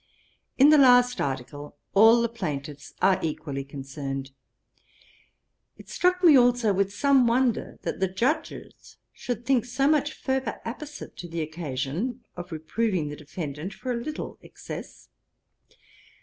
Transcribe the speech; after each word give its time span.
In 0.57 0.69
the 0.69 0.79
last 0.79 1.21
article, 1.21 1.77
all 1.93 2.23
the 2.23 2.27
plaintiffs 2.27 2.91
are 3.03 3.19
equally 3.21 3.63
concerned. 3.63 4.31
It 5.77 5.89
struck 5.89 6.23
me 6.23 6.35
also 6.35 6.73
with 6.73 6.91
some 6.91 7.27
wonder, 7.27 7.77
that 7.83 7.99
the 7.99 8.07
Judges 8.07 8.97
should 9.13 9.45
think 9.45 9.63
so 9.63 9.87
much 9.87 10.13
fervour 10.13 10.59
apposite 10.65 11.15
to 11.17 11.27
the 11.27 11.41
occasion 11.41 12.23
of 12.35 12.51
reproving 12.51 13.09
the 13.09 13.15
defendant 13.15 13.75
for 13.75 13.91
a 13.91 14.03
little 14.03 14.39
excess. 14.41 15.09